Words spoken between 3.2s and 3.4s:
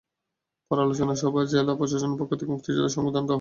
হয়।